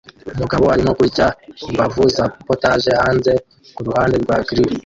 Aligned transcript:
Umugabo 0.35 0.65
arimo 0.73 0.91
kurya 0.99 1.27
imbavu 1.69 2.01
za 2.15 2.25
POTAGE 2.47 2.91
hanze 3.01 3.31
kuruhande 3.75 4.15
rwa 4.23 4.37
grill 4.47 4.71